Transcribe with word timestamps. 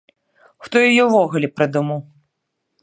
Хто 0.67 0.75
яе 0.89 1.03
ўвогуле 1.09 1.47
прыдумаў? 1.59 1.99